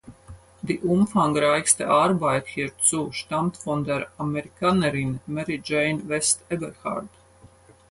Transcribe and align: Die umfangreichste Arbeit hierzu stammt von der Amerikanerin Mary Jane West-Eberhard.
Die 0.63 0.79
umfangreichste 0.79 1.87
Arbeit 1.87 2.47
hierzu 2.47 3.11
stammt 3.11 3.55
von 3.57 3.83
der 3.83 4.07
Amerikanerin 4.17 5.19
Mary 5.27 5.61
Jane 5.63 6.01
West-Eberhard. 6.09 7.07